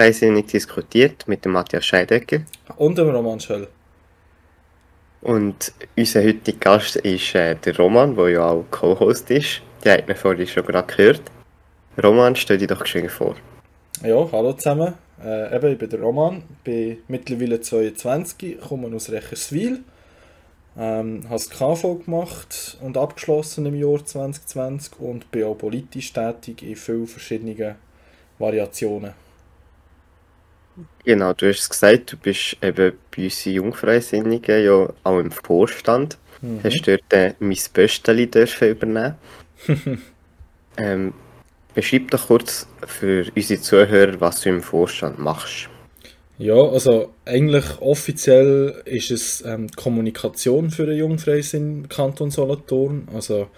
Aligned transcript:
Jungfreisinnig 0.00 0.46
diskutiert 0.46 1.28
mit 1.28 1.44
dem 1.44 1.52
Matthias 1.52 1.84
Scheidegger. 1.84 2.40
Und 2.78 2.96
dem 2.96 3.10
Roman 3.10 3.38
Schöll. 3.38 3.68
Und 5.20 5.74
unser 5.94 6.24
heutiger 6.24 6.58
Gast 6.58 6.96
ist 6.96 7.34
äh, 7.34 7.54
der 7.56 7.76
Roman, 7.76 8.16
der 8.16 8.28
ja 8.30 8.46
auch 8.46 8.64
Co-Host 8.70 9.30
ist. 9.30 9.60
Die 9.84 9.90
hat 9.90 10.08
man 10.08 10.16
vorhin 10.16 10.46
schon 10.46 10.64
gerade 10.64 10.86
gehört. 10.86 11.20
Roman, 12.02 12.34
stell 12.34 12.56
dich 12.56 12.68
doch 12.68 12.80
geschwind 12.80 13.10
vor. 13.10 13.36
Ja, 14.02 14.26
hallo 14.32 14.54
zusammen. 14.54 14.94
Äh, 15.22 15.54
eben, 15.54 15.72
ich 15.72 15.78
bin 15.78 15.90
der 15.90 16.00
Roman, 16.00 16.44
bin 16.64 16.96
mittlerweile 17.08 17.60
22, 17.60 18.58
komme 18.58 18.96
aus 18.96 19.10
Recherswil. 19.10 19.80
Ähm, 20.78 21.24
habe 21.24 21.34
das 21.34 21.50
KV 21.50 22.04
gemacht 22.06 22.78
und 22.80 22.96
abgeschlossen 22.96 23.66
im 23.66 23.74
Jahr 23.74 24.02
2020 24.02 24.98
und 24.98 25.30
bin 25.30 25.44
auch 25.44 25.58
politisch 25.58 26.10
tätig 26.14 26.62
in 26.62 26.76
vielen 26.76 27.06
verschiedenen 27.06 27.74
Variationen. 28.38 29.12
Genau, 31.04 31.32
du 31.32 31.48
hast 31.48 31.60
es 31.60 31.70
gesagt, 31.70 32.12
du 32.12 32.16
bist 32.16 32.56
eben 32.62 32.92
bei 33.16 33.24
uns 33.24 33.44
Jungfreisinnigen 33.44 34.64
ja 34.64 34.88
auch 35.02 35.18
im 35.18 35.30
Vorstand. 35.30 36.18
Mhm. 36.42 36.60
Hast 36.62 36.86
dort 36.86 37.12
äh, 37.12 37.34
mein 37.38 37.56
Bösteli 37.72 38.30
dürfen 38.30 38.68
übernehmen. 38.68 39.14
ähm, 40.76 41.14
beschreib 41.74 42.10
doch 42.10 42.26
kurz 42.26 42.66
für 42.86 43.26
unsere 43.34 43.60
Zuhörer, 43.60 44.20
was 44.20 44.42
du 44.42 44.50
im 44.50 44.62
Vorstand 44.62 45.18
machst. 45.18 45.68
Ja, 46.38 46.54
also 46.54 47.12
eigentlich 47.26 47.64
offiziell 47.80 48.82
ist 48.86 49.10
es 49.10 49.44
ähm, 49.44 49.68
Kommunikation 49.76 50.70
für 50.70 50.86
den 50.86 50.96
Jungfreis 50.96 51.52
im 51.52 51.86
Kanton 51.88 52.30
Solothurn. 52.30 53.06
Also 53.12 53.48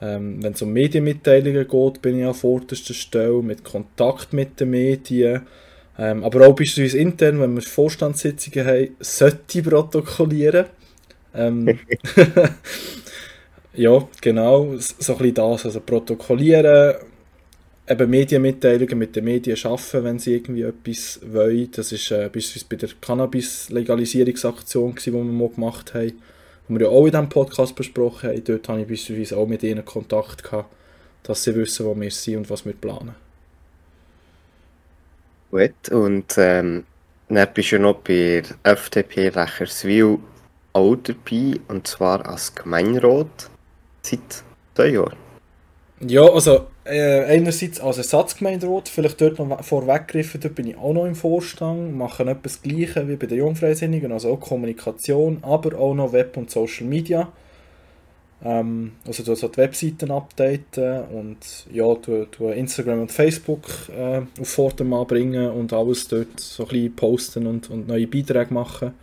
ähm, 0.00 0.42
wenn 0.42 0.54
es 0.54 0.62
um 0.62 0.72
Medienmitteilungen 0.72 1.68
geht, 1.68 2.00
bin 2.00 2.18
ich 2.18 2.24
an 2.24 2.32
vorderster 2.32 2.94
Stelle 2.94 3.42
mit 3.42 3.62
Kontakt 3.62 4.32
mit 4.32 4.58
den 4.58 4.70
Medien. 4.70 5.42
Ähm, 6.00 6.24
aber 6.24 6.46
auch 6.46 6.56
beispielsweise 6.56 6.96
intern, 6.96 7.40
wenn 7.40 7.54
wir 7.54 7.60
Vorstandssitzungen 7.60 8.66
haben, 8.66 8.96
sollte 9.00 9.62
protokollieren. 9.62 10.64
Ähm, 11.34 11.78
ja, 13.74 14.08
genau, 14.22 14.76
so 14.78 15.12
ein 15.12 15.18
bisschen 15.18 15.34
das. 15.34 15.66
Also 15.66 15.80
protokollieren, 15.80 16.94
eben 17.86 18.10
Medienmitteilungen 18.10 18.98
mit 18.98 19.14
den 19.14 19.24
Medien 19.24 19.58
schaffen, 19.58 20.02
wenn 20.04 20.18
sie 20.18 20.36
irgendwie 20.36 20.62
etwas 20.62 21.20
wollen. 21.22 21.70
Das 21.72 21.92
ist 21.92 22.10
äh, 22.12 22.30
beispielsweise 22.32 22.66
bei 22.70 22.76
der 22.76 22.88
Cannabis-Legalisierungsaktion, 22.98 24.94
die 25.04 25.12
wir 25.12 25.22
mal 25.22 25.50
gemacht 25.50 25.92
haben, 25.92 26.12
die 26.66 26.74
wir 26.74 26.80
ja 26.80 26.88
auch 26.88 27.04
in 27.04 27.10
diesem 27.10 27.28
Podcast 27.28 27.76
besprochen 27.76 28.30
haben. 28.30 28.44
Dort 28.44 28.66
habe 28.70 28.80
ich 28.80 28.88
beispielsweise 28.88 29.36
auch 29.36 29.46
mit 29.46 29.62
ihnen 29.62 29.84
Kontakt 29.84 30.44
gehabt, 30.44 30.74
dass 31.24 31.44
sie 31.44 31.54
wissen, 31.54 31.84
wo 31.84 31.94
wir 32.00 32.10
sind 32.10 32.38
und 32.38 32.48
was 32.48 32.64
wir 32.64 32.72
planen. 32.72 33.14
Gut, 35.50 35.88
und 35.90 36.34
ähm, 36.38 36.84
dann 37.28 37.48
bist 37.54 37.72
du 37.72 37.78
noch 37.78 37.96
bei 37.96 38.42
der 38.64 38.72
FDP 38.72 39.28
Recherswil 39.28 40.18
auch 40.72 40.96
dabei, 40.96 41.58
und 41.68 41.86
zwar 41.86 42.26
als 42.26 42.54
Gemeinderat 42.54 43.50
seit 44.02 44.44
zwei 44.74 44.88
Jahren. 44.88 45.16
Ja, 46.00 46.22
also 46.22 46.66
äh, 46.84 47.24
einerseits 47.24 47.80
als 47.80 47.98
Ersatzgemeinderat, 47.98 48.88
vielleicht 48.88 49.20
dort 49.20 49.38
noch 49.38 49.62
vorweggegriffen, 49.62 50.40
dort 50.40 50.54
bin 50.54 50.68
ich 50.68 50.76
auch 50.76 50.94
noch 50.94 51.04
im 51.04 51.14
Vorstand, 51.14 51.94
mache 51.94 52.22
etwas 52.24 52.62
Gleiches 52.62 53.06
wie 53.06 53.16
bei 53.16 53.26
den 53.26 53.38
Jungfreisinnigen, 53.38 54.10
also 54.10 54.32
auch 54.32 54.40
Kommunikation, 54.40 55.38
aber 55.42 55.78
auch 55.78 55.94
noch 55.94 56.12
Web 56.12 56.36
und 56.36 56.50
Social 56.50 56.86
Media. 56.86 57.30
Ähm, 58.42 58.92
also 59.06 59.22
du 59.22 59.34
so 59.34 59.48
die 59.48 59.58
Webseiten 59.58 60.10
updaten 60.10 61.04
und 61.12 61.66
ja, 61.70 61.94
du, 61.94 62.26
du 62.26 62.48
Instagram 62.48 63.02
und 63.02 63.12
Facebook 63.12 63.66
äh, 63.90 64.22
auf 64.40 64.48
Vordermann 64.48 65.06
bringen 65.06 65.50
und 65.50 65.72
alles 65.72 66.08
dort 66.08 66.40
so 66.40 66.64
ein 66.64 66.68
bisschen 66.68 66.96
posten 66.96 67.46
und, 67.46 67.70
und 67.70 67.86
neue 67.86 68.06
Beiträge 68.06 68.54
machen. 68.54 68.94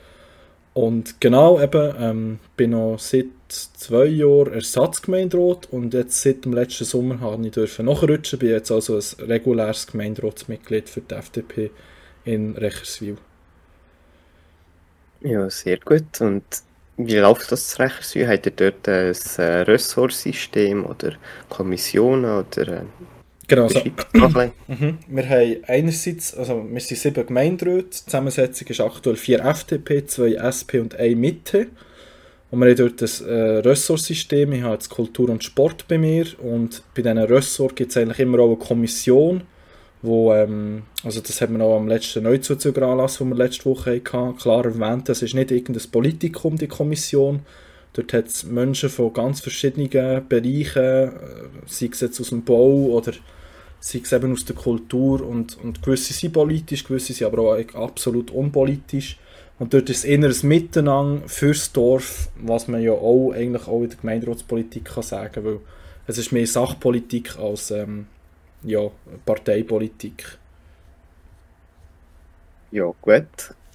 Und 0.73 1.19
genau 1.19 1.59
eben, 1.59 1.93
ähm, 1.99 2.39
bin 2.55 2.71
noch 2.71 2.99
seit 2.99 3.25
zwei 3.49 4.05
Jahren 4.05 4.53
Ersatzgemeinderat 4.53 5.67
und 5.71 5.93
jetzt 5.93 6.21
seit 6.21 6.45
dem 6.45 6.53
letzten 6.53 6.85
Sommer 6.85 7.19
habe 7.19 7.43
ich 7.45 7.51
dürfen 7.51 7.85
nachrutschen, 7.85 8.39
bin 8.39 8.49
jetzt 8.49 8.71
also 8.71 8.97
ein 8.97 9.25
reguläres 9.25 9.87
Gemeinderatsmitglied 9.87 10.89
für 10.89 11.01
die 11.01 11.15
FDP 11.15 11.71
in 12.25 12.55
Recherswil. 12.55 13.17
Ja, 15.21 15.49
sehr 15.49 15.79
gut. 15.79 16.21
Und 16.21 16.43
wie 16.97 17.15
läuft 17.17 17.51
das 17.51 17.69
zu 17.69 17.81
Recherswil? 17.81 18.27
Habt 18.27 18.45
ihr 18.47 18.51
dort 18.51 18.87
ein 18.87 19.15
äh, 19.37 19.61
Ressortsystem 19.61 20.85
oder 20.85 21.13
Kommissionen 21.49 22.25
oder 22.25 22.67
äh, 22.67 22.81
Genau, 23.47 23.69
so. 23.69 23.79
mhm. 24.67 24.97
Wir 25.07 25.29
haben 25.29 25.57
einerseits, 25.67 26.35
also 26.35 26.65
wir 26.69 26.81
sind 26.81 26.97
sieben 26.97 27.25
Gemeinderäte, 27.25 27.83
die 27.83 28.05
Zusammensetzung 28.05 28.67
ist 28.67 28.81
aktuell 28.81 29.15
vier 29.15 29.39
FDP, 29.45 30.05
zwei 30.05 30.33
SP 30.35 30.79
und 30.81 30.95
eine 30.95 31.15
Mitte. 31.15 31.67
Und 32.51 32.59
wir 32.59 32.69
haben 32.69 32.75
dort 32.75 33.01
ein 33.01 33.27
äh, 33.27 33.57
Ressortsystem, 33.59 34.51
ich 34.51 34.63
habe 34.63 34.73
jetzt 34.73 34.89
Kultur 34.89 35.29
und 35.29 35.43
Sport 35.43 35.87
bei 35.87 35.97
mir 35.97 36.25
und 36.39 36.81
bei 36.93 37.01
diesen 37.01 37.17
Ressorts 37.19 37.75
gibt 37.75 37.91
es 37.91 37.97
eigentlich 37.97 38.19
immer 38.19 38.39
auch 38.39 38.47
eine 38.47 38.57
Kommission, 38.57 39.43
wo, 40.01 40.33
ähm, 40.33 40.83
also 41.03 41.21
das 41.21 41.41
hat 41.41 41.49
man 41.49 41.61
auch 41.61 41.77
am 41.77 41.87
letzten 41.87 42.23
Neuzuzügeranlass, 42.23 43.17
den 43.17 43.29
wir 43.29 43.35
letzte 43.35 43.65
Woche 43.65 44.01
hatten, 44.03 44.37
klar 44.37 44.65
erwähnt, 44.65 45.09
das 45.09 45.21
ist 45.21 45.33
nicht 45.33 45.51
irgendein 45.51 45.89
Politikum, 45.91 46.57
die 46.57 46.67
Kommission, 46.67 47.41
Dort 47.97 48.13
hat 48.13 48.27
es 48.27 48.43
Menschen 48.43 48.89
von 48.89 49.11
ganz 49.11 49.41
verschiedenen 49.41 49.89
Bereichen, 49.89 50.83
äh, 50.83 51.09
sei 51.65 51.89
es 51.91 51.99
jetzt 51.99 52.21
aus 52.21 52.29
dem 52.29 52.43
Bau 52.43 52.85
oder 52.91 53.11
sei 53.79 54.01
es 54.03 54.11
eben 54.11 54.33
aus 54.33 54.45
der 54.45 54.55
Kultur 54.55 55.25
und, 55.25 55.57
und 55.63 55.81
gewisse 55.81 56.13
sind 56.13 56.33
politisch, 56.33 56.83
gewisse 56.83 57.13
sind 57.13 57.25
aber 57.25 57.39
auch 57.41 57.73
absolut 57.73 58.29
unpolitisch. 58.29 59.17
Und 59.57 59.73
dort 59.73 59.89
ist 59.89 59.99
es 59.99 60.03
eher 60.03 60.19
ein 60.19 60.47
Miteinander 60.47 61.27
fürs 61.27 61.71
Dorf, 61.71 62.29
was 62.39 62.67
man 62.67 62.83
ja 62.83 62.91
auch 62.91 63.31
eigentlich 63.31 63.67
auch 63.67 63.81
in 63.81 63.89
der 63.89 63.97
Gemeinderatspolitik 63.97 64.85
kann 64.85 65.01
sagen, 65.01 65.43
weil 65.43 65.59
es 66.05 66.19
ist 66.19 66.31
mehr 66.31 66.45
Sachpolitik 66.45 67.39
als 67.39 67.71
ähm, 67.71 68.05
ja, 68.63 68.89
Parteipolitik. 69.25 70.37
Ja, 72.71 72.91
gut. 73.01 73.25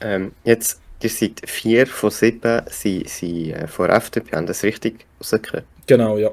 Ähm, 0.00 0.32
jetzt, 0.44 0.80
ihr 1.02 1.10
seid 1.10 1.42
vier 1.46 1.86
von 1.86 2.10
sieben 2.10 2.62
sind, 2.68 3.08
sind 3.08 3.50
äh, 3.50 3.66
von 3.66 3.88
der 3.88 3.96
FDP, 3.96 4.36
haben 4.36 4.46
das 4.46 4.62
richtig 4.62 5.06
rausgehört? 5.20 5.64
Genau, 5.86 6.18
ja. 6.18 6.30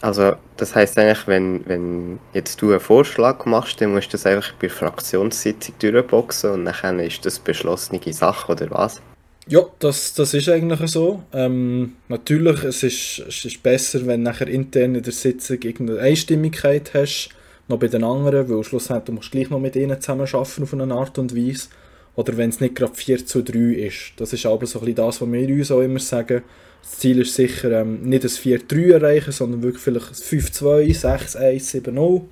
Also, 0.00 0.34
das 0.58 0.74
heisst 0.74 0.98
eigentlich, 0.98 1.26
wenn, 1.26 1.66
wenn 1.66 2.18
jetzt 2.34 2.60
du 2.60 2.70
einen 2.70 2.80
Vorschlag 2.80 3.46
machst, 3.46 3.80
dann 3.80 3.94
musst 3.94 4.08
du 4.08 4.12
das 4.12 4.26
einfach 4.26 4.52
bei 4.54 4.66
der 4.66 4.76
Fraktionssitzung 4.76 5.74
durchboxen 5.78 6.50
und 6.50 6.64
dann 6.66 6.98
ist 7.00 7.24
das 7.24 7.38
beschlossene 7.38 8.00
Sache, 8.12 8.52
oder 8.52 8.70
was? 8.70 9.00
Ja, 9.46 9.60
das, 9.78 10.14
das 10.14 10.34
ist 10.34 10.48
eigentlich 10.48 10.90
so. 10.90 11.22
Ähm, 11.32 11.96
natürlich, 12.08 12.64
es 12.64 12.82
ist, 12.82 13.22
es 13.28 13.44
ist 13.44 13.62
besser, 13.62 14.06
wenn 14.06 14.24
du 14.24 14.30
nachher 14.30 14.48
intern 14.48 14.94
in 14.94 15.02
der 15.02 15.12
Sitzung 15.12 15.60
irgendeine 15.62 16.00
Einstimmigkeit 16.00 16.92
hast, 16.94 17.30
noch 17.68 17.78
bei 17.78 17.88
den 17.88 18.04
anderen, 18.04 18.48
weil 18.48 18.64
schlussendlich 18.64 19.14
musst 19.14 19.28
du 19.28 19.38
gleich 19.38 19.50
noch 19.50 19.60
mit 19.60 19.76
ihnen 19.76 20.00
zusammen 20.00 20.26
arbeiten 20.32 20.62
auf 20.62 20.72
eine 20.74 20.94
Art 20.94 21.18
und 21.18 21.36
Weise. 21.36 21.68
Oder 22.16 22.36
wenn 22.36 22.50
es 22.50 22.60
nicht 22.60 22.76
gerade 22.76 22.94
4 22.94 23.26
zu 23.26 23.42
3 23.42 23.58
ist. 23.58 24.12
Das 24.18 24.32
ist 24.32 24.46
aber 24.46 24.66
so 24.66 24.78
ein 24.78 24.84
bisschen 24.84 24.96
das, 24.96 25.20
was 25.20 25.32
wir 25.32 25.48
uns 25.48 25.70
auch 25.70 25.80
immer 25.80 25.98
sagen 25.98 26.42
das 26.84 26.98
Ziel 26.98 27.20
ist 27.20 27.34
sicher 27.34 27.80
ähm, 27.80 28.02
nicht 28.02 28.24
ein 28.24 28.28
4-3 28.28 28.92
erreichen, 28.92 29.32
sondern 29.32 29.62
wirklich 29.62 29.82
vielleicht 29.82 30.08
ein 30.08 30.14
5-2, 30.14 31.00
6-1, 31.00 31.82
7-0. 31.82 32.22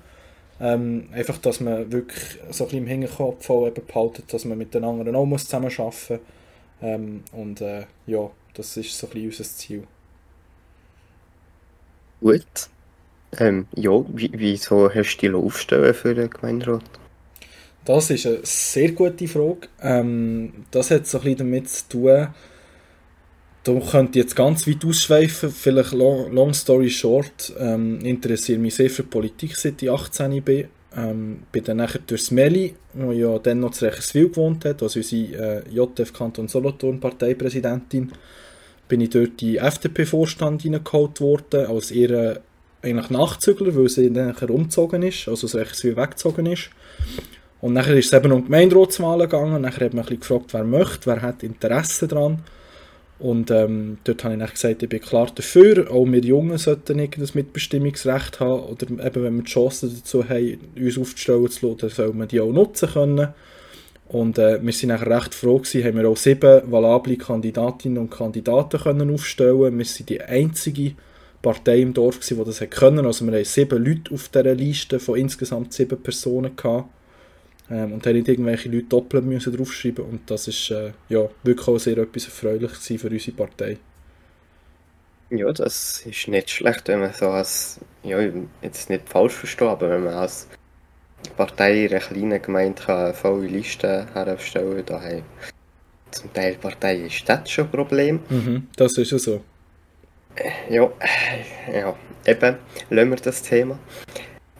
Ähm, 0.61 1.09
einfach, 1.11 1.39
dass 1.39 1.59
man 1.59 1.91
wirklich 1.91 2.37
so 2.51 2.65
ein 2.65 2.67
bisschen 2.67 2.83
im 2.83 2.87
Hinterkopf 2.87 3.47
behaltet, 3.47 4.31
dass 4.31 4.45
man 4.45 4.57
mit 4.57 4.73
den 4.75 4.83
anderen 4.83 5.15
auch 5.15 5.25
muss 5.25 5.45
zusammen 5.45 5.71
arbeiten 5.75 5.89
muss. 5.89 6.19
Ähm, 6.81 7.23
und 7.31 7.61
äh, 7.61 7.85
ja, 8.05 8.29
das 8.53 8.77
ist 8.77 8.95
so 8.95 9.07
ein 9.07 9.13
bisschen 9.13 9.29
unser 9.29 9.43
Ziel. 9.43 9.83
Gut. 12.21 12.69
Ähm, 13.39 13.67
ja, 13.75 13.91
wieso 14.13 14.93
hast 14.93 15.17
du 15.17 15.29
die 15.29 15.33
aufstellen 15.33 15.93
für 15.93 16.13
den 16.13 16.29
Gemeinderat? 16.29 16.83
Das 17.85 18.09
ist 18.09 18.25
eine 18.25 18.39
sehr 18.43 18.91
gute 18.91 19.27
Frage. 19.27 19.67
Ähm, 19.81 20.65
das 20.71 20.91
hat 20.91 21.07
so 21.07 21.17
ein 21.17 21.23
bisschen 21.23 21.37
damit 21.39 21.69
zu 21.69 21.89
tun, 21.89 22.27
da 23.63 23.79
könnte 23.79 24.19
ich 24.19 24.25
jetzt 24.25 24.35
ganz 24.35 24.67
weit 24.67 24.83
ausschweifen, 24.83 25.49
vielleicht 25.49 25.93
long, 25.93 26.31
long 26.33 26.53
story 26.53 26.89
short, 26.89 27.53
ähm, 27.57 27.99
interessiere 28.03 28.59
mich 28.59 28.75
sehr 28.75 28.89
für 28.89 29.03
Politik, 29.03 29.55
seit 29.55 29.81
ich 29.81 29.89
18 29.89 30.43
bin. 30.43 30.67
Ähm, 30.95 31.43
bin 31.51 31.63
dann 31.63 31.77
nachher 31.77 32.01
durchs 32.05 32.29
Meli, 32.29 32.75
wo 32.93 33.11
ja 33.11 33.39
dann 33.39 33.61
noch 33.61 33.71
zu 33.71 33.85
Rechenswil 33.85 34.29
gewohnt 34.29 34.65
hat, 34.65 34.83
also 34.83 34.99
unsere 34.99 35.63
äh, 35.65 35.69
JF 35.71 36.13
Kanton 36.13 36.47
Solothurn 36.47 36.99
Parteipräsidentin, 36.99 38.11
bin 38.87 39.01
ich 39.01 39.09
dort 39.09 39.41
in 39.41 39.55
FDP-Vorstand 39.55 40.61
hineingeholt 40.61 41.19
worden, 41.19 41.65
als 41.65 41.89
ihre 41.89 42.41
eigentlich 42.83 43.09
Nachzügler, 43.09 43.75
weil 43.75 43.89
sie 43.89 44.11
dann 44.11 44.27
nachher 44.27 44.49
umgezogen 44.49 45.03
ist, 45.03 45.27
also 45.27 45.45
aus 45.45 45.55
Rechenswil 45.55 45.95
weggezogen 45.95 46.45
ist. 46.45 46.69
Und 47.61 47.73
nachher 47.73 47.95
ist 47.95 48.07
es 48.07 48.13
eben 48.13 48.31
um 48.31 48.43
Gemeinderatswahlen 48.43 49.29
gegangen, 49.29 49.61
nachher 49.61 49.85
hat 49.85 49.93
man 49.93 50.05
ein 50.05 50.19
gefragt, 50.19 50.53
wer 50.53 50.65
möchte, 50.65 51.05
wer 51.05 51.21
hat 51.21 51.43
Interesse 51.43 52.07
daran. 52.07 52.39
Und 53.19 53.51
ähm, 53.51 53.99
dort 54.03 54.23
habe 54.25 54.35
ich 54.35 54.51
gesagt, 54.51 54.83
ich 54.83 54.89
bin 54.89 54.99
klar 54.99 55.31
dafür, 55.33 55.89
auch 55.89 56.05
wir 56.05 56.19
Jungen 56.19 56.57
sollten 56.57 57.09
das 57.17 57.35
Mitbestimmungsrecht 57.35 58.41
haben 58.41 58.63
oder 58.63 58.87
eben, 58.89 59.23
wenn 59.23 59.35
wir 59.37 59.43
die 59.43 59.51
Chance 59.51 59.89
dazu 59.95 60.27
haben, 60.27 60.59
uns 60.75 60.97
aufzustellen 60.97 61.49
zu 61.49 61.67
lassen, 61.67 61.77
dann 61.79 61.89
soll 61.89 62.13
man 62.13 62.27
die 62.27 62.41
auch 62.41 62.51
nutzen 62.51 62.89
können. 62.89 63.29
Und 64.09 64.37
äh, 64.37 64.59
wir 64.61 64.73
sind 64.73 64.89
nachher 64.89 65.09
recht 65.09 65.33
froh 65.33 65.59
gewesen, 65.59 65.85
haben 65.85 65.97
wir 65.97 66.09
auch 66.09 66.17
sieben 66.17 66.69
valable 66.69 67.15
Kandidatinnen 67.15 67.97
und 67.97 68.11
Kandidaten 68.11 68.79
können 68.79 69.13
aufstellen. 69.13 69.77
Wir 69.77 69.85
sind 69.85 70.09
die 70.09 70.21
einzige 70.21 70.95
Partei 71.43 71.81
im 71.81 71.93
Dorf 71.93 72.15
gewesen, 72.15 72.39
die 72.39 72.45
das 72.45 72.69
können. 72.71 73.05
Also 73.05 73.25
wir 73.25 73.33
haben 73.33 73.45
sieben 73.45 73.85
Leute 73.85 74.13
auf 74.13 74.29
dieser 74.29 74.55
Liste 74.55 74.99
von 74.99 75.19
insgesamt 75.19 75.73
sieben 75.73 76.01
Personen 76.01 76.55
gehabt. 76.55 76.89
Ähm, 77.69 77.93
und 77.93 78.07
haben 78.07 78.15
nicht 78.15 78.27
irgendwelche 78.27 78.69
Leute 78.69 78.87
doppelt 78.87 79.25
müssen 79.25 79.55
draufschreiben 79.55 80.03
und 80.03 80.29
das 80.29 80.47
ist 80.47 80.69
äh, 80.71 80.91
ja, 81.07 81.29
wirklich 81.43 81.67
auch 81.67 81.77
sehr 81.77 81.97
etwas 81.97 82.25
Erfreuliches 82.25 82.85
für 82.85 83.09
unsere 83.09 83.37
Partei. 83.37 83.77
Ja, 85.29 85.51
das 85.51 86.05
ist 86.05 86.27
nicht 86.27 86.49
schlecht, 86.49 86.87
wenn 86.89 86.99
man 86.99 87.13
so 87.13 87.29
als, 87.29 87.79
ja, 88.03 88.19
jetzt 88.61 88.89
nicht 88.89 89.07
falsch 89.07 89.33
verstehe, 89.33 89.69
aber 89.69 89.89
wenn 89.89 90.03
man 90.03 90.13
als 90.13 90.47
Partei 91.37 91.85
in 91.85 91.91
einer 91.91 91.99
kleinen 91.99 92.41
Gemeinde 92.41 92.81
eine 92.87 93.13
volle 93.13 93.47
Liste 93.47 94.07
herstellen 94.13 94.83
haben 94.89 95.23
zum 96.13 96.31
Teil 96.33 96.55
Parteien 96.55 97.07
ist 97.07 97.27
das 97.27 97.49
schon 97.49 97.65
ein 97.65 97.71
Problem. 97.71 98.19
Mhm, 98.29 98.67
das 98.75 98.97
ist 98.97 99.11
ja 99.11 99.17
so. 99.17 99.41
Ja, 100.69 100.91
ja, 101.71 101.95
eben, 102.25 102.57
lassen 102.89 103.09
wir 103.09 103.17
das 103.17 103.41
Thema. 103.41 103.77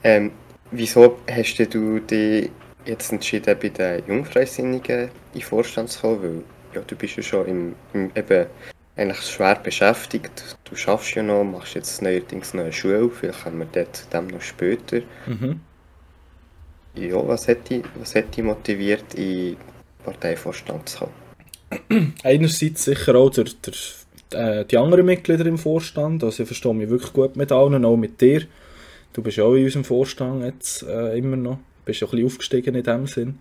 Ähm, 0.03 0.31
wieso 0.71 1.19
hast 1.29 1.57
du 1.73 1.99
dich 1.99 2.51
jetzt 2.85 3.11
entschieden, 3.11 3.57
bei 3.59 3.69
den 3.69 4.03
Jungfreisinnigen 4.07 5.03
in 5.03 5.09
den 5.33 5.41
Vorstand 5.41 5.89
zu 5.89 6.01
kommen? 6.01 6.23
Weil 6.23 6.43
ja, 6.75 6.81
du 6.85 6.95
bist 6.95 7.15
ja 7.15 7.23
schon 7.23 7.47
im, 7.47 7.75
im 7.93 8.11
eben 8.15 8.47
eigentlich 8.95 9.21
schwer 9.21 9.55
beschäftigt. 9.55 10.57
Du 10.63 10.75
schaffst 10.75 11.15
ja 11.15 11.23
noch, 11.23 11.43
machst 11.43 11.75
jetzt 11.75 12.01
neuerdings 12.01 12.53
noch 12.53 12.63
eine 12.63 12.73
Schule, 12.73 13.09
vielleicht 13.09 13.43
kommen 13.43 13.59
wir 13.59 13.67
dort 13.71 13.95
zu 13.95 14.09
dem 14.09 14.27
noch 14.27 14.41
später. 14.41 15.01
Mhm. 15.25 15.61
Ja, 16.95 17.27
was 17.27 17.47
hat 17.47 17.69
dich, 17.69 17.83
was 17.95 18.13
hat 18.13 18.35
dich 18.35 18.43
motiviert, 18.43 19.15
in 19.15 19.55
den 19.55 19.57
Parteivorstand 20.03 20.89
zu 20.89 20.99
kommen? 20.99 22.15
Einerseits 22.23 22.83
sicher 22.83 23.15
auch 23.15 23.31
der, 23.31 23.45
der, 23.45 23.73
äh, 24.33 24.65
die 24.65 24.77
anderen 24.77 25.05
Mitglieder 25.05 25.45
im 25.45 25.57
Vorstand. 25.57 26.23
Also 26.23 26.43
ich 26.43 26.47
verstehe 26.47 26.73
mich 26.73 26.89
wirklich 26.89 27.13
gut 27.13 27.35
mit 27.35 27.51
allen, 27.51 27.85
auch 27.85 27.97
mit 27.97 28.21
dir. 28.21 28.43
Du 29.13 29.21
bist 29.21 29.37
ja 29.37 29.43
auch 29.43 29.53
in 29.53 29.65
unserem 29.65 29.83
Vorstand 29.83 30.43
jetzt 30.43 30.83
äh, 30.83 31.17
immer 31.17 31.37
noch. 31.37 31.55
Du 31.55 31.85
bist 31.85 32.01
ja 32.01 32.07
ein 32.07 32.11
bisschen 32.11 32.25
aufgestiegen 32.25 32.75
in 32.75 32.83
dem 32.83 33.07
Sinn. 33.07 33.39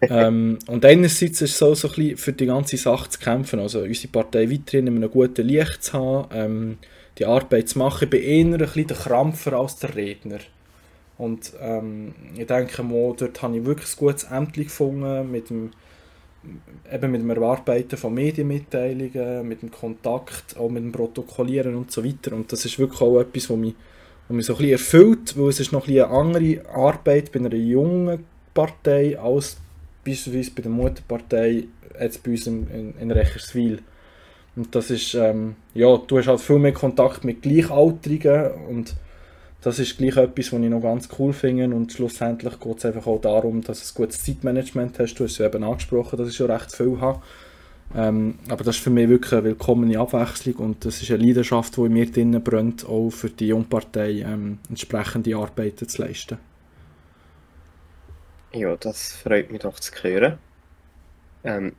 ähm, 0.02 0.58
und 0.66 0.84
einerseits 0.84 1.40
ist 1.40 1.52
es 1.52 1.58
so, 1.58 1.74
so 1.74 1.88
ein 1.88 1.94
bisschen 1.94 2.16
für 2.16 2.32
die 2.32 2.46
ganze 2.46 2.76
Sache 2.76 3.08
zu 3.10 3.18
kämpfen, 3.18 3.60
also 3.60 3.80
unsere 3.80 4.12
Partei 4.12 4.50
weiterhin 4.50 4.86
in 4.86 4.96
einem 4.96 5.10
guten 5.10 5.46
Licht 5.46 5.84
zu 5.84 5.92
haben, 5.92 6.28
ähm, 6.32 6.78
die 7.18 7.26
Arbeit 7.26 7.68
zu 7.68 7.78
machen. 7.78 8.04
Ich 8.04 8.10
bin 8.10 8.22
eher 8.22 8.44
ein 8.44 8.58
bisschen 8.58 8.86
der 8.88 8.96
Krampfer 8.96 9.52
als 9.54 9.76
der 9.76 9.94
Redner. 9.94 10.40
Und 11.16 11.52
ähm, 11.60 12.14
ich 12.36 12.46
denke 12.46 12.82
mal, 12.82 13.14
dort 13.16 13.40
habe 13.40 13.56
ich 13.56 13.64
wirklich 13.64 13.92
ein 13.92 13.98
gutes 13.98 14.24
Ämtchen 14.24 14.64
gefunden, 14.64 15.30
mit 15.30 15.48
dem, 15.48 15.70
eben 16.92 17.10
mit 17.10 17.20
dem 17.20 17.30
Erarbeiten 17.30 17.96
von 17.96 18.14
Medienmitteilungen, 18.14 19.46
mit 19.46 19.62
dem 19.62 19.70
Kontakt, 19.70 20.56
auch 20.56 20.68
mit 20.68 20.82
dem 20.82 20.92
Protokollieren 20.92 21.74
und 21.74 21.90
so 21.90 22.04
weiter. 22.04 22.34
Und 22.34 22.52
das 22.52 22.64
ist 22.64 22.78
wirklich 22.78 23.00
auch 23.00 23.20
etwas, 23.20 23.50
was 23.50 23.56
mich, 23.56 23.74
was 24.28 24.36
mich 24.36 24.46
so 24.46 24.54
ein 24.54 24.58
bisschen 24.58 24.72
erfüllt, 24.72 25.38
weil 25.38 25.48
es 25.48 25.60
ist 25.60 25.72
noch 25.72 25.88
ein 25.88 25.94
eine 25.94 26.08
andere 26.08 26.68
Arbeit 26.72 27.32
bei 27.32 27.40
einer 27.40 27.54
jungen 27.54 28.24
Partei 28.52 29.18
als 29.18 29.56
beispielsweise 30.04 30.50
bei 30.54 30.62
der 30.62 30.70
Mutterpartei 30.70 31.64
jetzt 32.00 32.22
bei 32.22 32.32
uns 32.32 32.46
in, 32.46 32.68
in, 32.70 32.94
in 33.00 33.10
Recherswil. 33.10 33.80
Und 34.56 34.74
das 34.74 34.90
ist, 34.90 35.14
ähm, 35.14 35.56
ja, 35.74 35.96
du 35.96 36.18
hast 36.18 36.28
halt 36.28 36.40
viel 36.40 36.58
mehr 36.58 36.72
Kontakt 36.72 37.24
mit 37.24 37.42
Gleichaltrigen 37.42 38.52
und 38.68 38.94
das 39.64 39.78
ist 39.78 39.96
gleich 39.96 40.18
etwas, 40.18 40.52
was 40.52 40.60
ich 40.60 40.68
noch 40.68 40.82
ganz 40.82 41.08
cool 41.18 41.32
finde 41.32 41.74
und 41.74 41.90
schlussendlich 41.90 42.60
geht 42.60 42.76
es 42.76 42.84
einfach 42.84 43.06
auch 43.06 43.18
darum, 43.18 43.62
dass 43.62 43.80
du 43.80 44.02
ein 44.02 44.04
gutes 44.04 44.22
Zeitmanagement 44.22 44.98
hast. 44.98 45.14
Du 45.14 45.24
hast 45.24 45.32
es 45.32 45.40
eben 45.40 45.64
angesprochen, 45.64 46.18
dass 46.18 46.28
ich 46.28 46.36
schon 46.36 46.50
recht 46.50 46.70
viel 46.76 47.00
habe. 47.00 47.22
Ähm, 47.96 48.38
aber 48.50 48.62
das 48.62 48.76
ist 48.76 48.82
für 48.82 48.90
mich 48.90 49.08
wirklich 49.08 49.32
eine 49.32 49.44
willkommene 49.44 49.98
Abwechslung 49.98 50.56
und 50.56 50.84
das 50.84 51.00
ist 51.00 51.10
eine 51.10 51.24
Leidenschaft, 51.24 51.78
die 51.78 51.80
in 51.80 51.94
mir 51.94 52.10
drinnen 52.10 52.44
brennt, 52.44 52.86
auch 52.86 53.08
für 53.08 53.30
die 53.30 53.48
Jungpartei 53.48 54.20
ähm, 54.20 54.58
entsprechende 54.68 55.34
Arbeiten 55.34 55.88
zu 55.88 56.02
leisten. 56.02 56.36
Ja, 58.52 58.76
das 58.76 59.14
freut 59.14 59.50
mich 59.50 59.62
doch 59.62 59.80
zu 59.80 59.92
hören. 60.02 60.38
Ähm, 61.42 61.72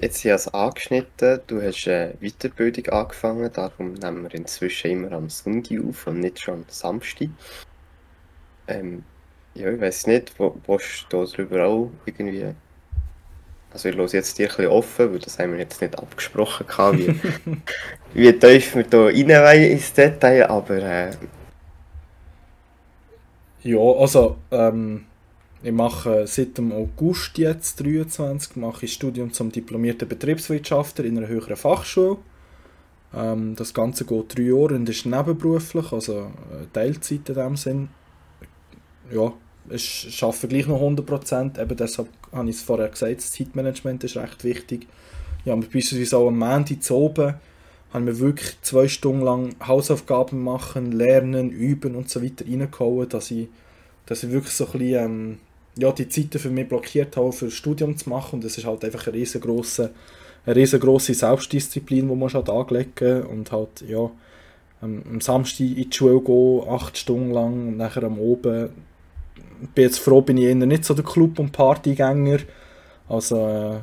Jetzt 0.00 0.24
habe 0.24 0.28
ich 0.28 0.34
es 0.34 0.54
angeschnitten, 0.54 1.40
du 1.48 1.60
hast 1.60 1.88
eine 1.88 2.14
Weiterbildung 2.20 2.86
angefangen, 2.86 3.50
darum 3.52 3.94
nehmen 3.94 4.22
wir 4.22 4.34
inzwischen 4.34 4.92
immer 4.92 5.12
am 5.12 5.28
Sonntag 5.28 5.80
auf 5.80 6.06
und 6.06 6.20
nicht 6.20 6.40
schon 6.40 6.54
am 6.54 6.64
Samstag. 6.68 7.30
Ähm, 8.68 9.02
ja, 9.54 9.70
ich 9.72 9.80
weiß 9.80 10.06
nicht, 10.06 10.38
wo, 10.38 10.56
willst 10.66 11.06
du 11.08 11.24
darüber 11.24 11.66
auch 11.66 11.90
irgendwie... 12.06 12.54
Also 13.72 13.88
ich 13.88 13.96
höre 13.96 14.06
jetzt 14.06 14.38
dir 14.38 14.48
ein 14.48 14.56
bisschen 14.56 14.70
offen, 14.70 15.12
weil 15.12 15.18
das 15.18 15.38
haben 15.38 15.52
wir 15.52 15.58
jetzt 15.58 15.80
nicht 15.82 15.98
abgesprochen, 15.98 16.66
wie, 16.98 17.20
wie 18.14 18.38
tief 18.38 18.76
wir 18.76 18.84
da 18.84 19.06
rein 19.06 19.62
ins 19.64 19.92
Detail, 19.92 20.48
aber... 20.48 20.76
Äh... 20.76 21.10
Ja, 23.62 23.78
also... 23.80 24.36
Ähm 24.52 25.07
ich 25.62 25.72
mache 25.72 26.26
seit 26.26 26.56
dem 26.56 26.72
August 26.72 27.36
jetzt 27.36 27.80
23 27.80 28.56
mache 28.56 28.84
ich 28.84 28.92
Studium 28.92 29.32
zum 29.32 29.50
diplomierten 29.50 30.08
Betriebswirtschaftler 30.08 31.04
in 31.04 31.18
einer 31.18 31.26
höheren 31.26 31.56
Fachschule. 31.56 32.18
Ähm, 33.14 33.56
das 33.56 33.74
Ganze 33.74 34.04
geht 34.04 34.36
drei 34.36 34.42
Jahre 34.42 34.74
und 34.74 34.88
ist 34.88 35.06
nebenberuflich, 35.06 35.92
also 35.92 36.18
äh, 36.18 36.66
Teilzeit 36.72 37.28
in 37.28 37.34
dem 37.34 37.56
Sinn. 37.56 37.88
Ja, 39.12 39.32
ich 39.70 40.22
arbeite 40.22 40.48
gleich 40.48 40.66
noch 40.66 40.80
100%, 40.80 41.60
eben 41.60 41.76
deshalb 41.76 42.08
habe 42.32 42.50
ich 42.50 42.56
es 42.56 42.62
vorher 42.62 42.88
gesagt, 42.88 43.16
das 43.16 43.32
Zeitmanagement 43.32 44.04
ist 44.04 44.16
recht 44.16 44.44
wichtig. 44.44 44.86
Ja, 45.44 45.56
beispielsweise 45.56 46.18
auch 46.18 46.28
am 46.28 46.38
Montag 46.38 46.82
zu 46.82 46.94
oben 46.94 47.34
haben 47.92 48.06
wir 48.06 48.18
wirklich 48.18 48.60
zwei 48.60 48.86
Stunden 48.86 49.22
lang 49.22 49.56
Hausaufgaben 49.66 50.42
machen, 50.42 50.92
lernen, 50.92 51.50
üben 51.50 51.94
und 51.94 52.10
so 52.10 52.22
weiter 52.22 52.44
reingehauen, 52.44 53.08
dass 53.08 53.30
ich, 53.30 53.48
dass 54.06 54.22
ich 54.22 54.30
wirklich 54.30 54.52
so 54.52 54.66
ein 54.66 54.72
bisschen 54.72 55.04
ähm, 55.04 55.38
ja, 55.78 55.92
die 55.92 56.08
Zeiten 56.08 56.38
für 56.38 56.50
mich 56.50 56.68
blockiert 56.68 57.16
habe, 57.16 57.32
für 57.32 57.46
das 57.46 57.54
Studium 57.54 57.96
zu 57.96 58.10
machen. 58.10 58.36
Und 58.36 58.44
das 58.44 58.58
ist 58.58 58.66
halt 58.66 58.84
einfach 58.84 59.06
eine 59.06 59.16
riesengroße, 59.16 59.90
eine 60.44 60.56
riesengroße 60.56 61.14
Selbstdisziplin, 61.14 62.08
die 62.08 62.14
man 62.14 62.32
halt 62.32 62.50
anlegen 62.50 63.22
und 63.22 63.52
halt, 63.52 63.82
ja, 63.86 64.10
am 64.80 65.20
Samstag 65.20 65.60
in 65.60 65.74
die 65.74 65.88
Schule 65.92 66.20
gehen, 66.20 66.68
acht 66.68 66.96
Stunden 66.98 67.32
lang 67.32 67.68
und 67.68 67.76
nachher 67.76 68.04
am 68.04 68.18
Oben. 68.18 68.70
Ich 69.62 69.68
bin 69.70 69.84
jetzt 69.84 69.98
froh, 69.98 70.20
bin 70.20 70.36
ich 70.36 70.44
eher 70.44 70.54
nicht 70.54 70.84
so 70.84 70.94
der 70.94 71.04
Club- 71.04 71.38
und 71.38 71.52
Partygänger. 71.52 72.38
Also, 73.08 73.36
äh, 73.36 73.80